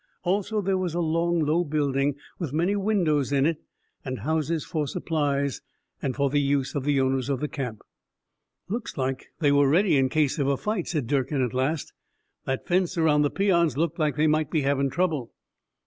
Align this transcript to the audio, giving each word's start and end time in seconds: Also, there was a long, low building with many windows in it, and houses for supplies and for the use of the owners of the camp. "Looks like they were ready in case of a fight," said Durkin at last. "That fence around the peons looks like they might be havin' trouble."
Also, 0.23 0.61
there 0.61 0.79
was 0.79 0.95
a 0.95 0.99
long, 0.99 1.41
low 1.41 1.63
building 1.63 2.15
with 2.39 2.51
many 2.53 2.75
windows 2.75 3.31
in 3.31 3.45
it, 3.45 3.61
and 4.03 4.21
houses 4.21 4.65
for 4.65 4.87
supplies 4.87 5.61
and 6.01 6.15
for 6.15 6.31
the 6.31 6.41
use 6.41 6.73
of 6.73 6.85
the 6.85 6.99
owners 6.99 7.29
of 7.29 7.39
the 7.39 7.47
camp. 7.47 7.83
"Looks 8.67 8.97
like 8.97 9.27
they 9.41 9.51
were 9.51 9.69
ready 9.69 9.97
in 9.97 10.09
case 10.09 10.39
of 10.39 10.47
a 10.47 10.57
fight," 10.57 10.87
said 10.87 11.05
Durkin 11.05 11.43
at 11.43 11.53
last. 11.53 11.93
"That 12.45 12.65
fence 12.65 12.97
around 12.97 13.21
the 13.21 13.29
peons 13.29 13.77
looks 13.77 13.99
like 13.99 14.15
they 14.15 14.25
might 14.25 14.49
be 14.49 14.61
havin' 14.61 14.89
trouble." 14.89 15.33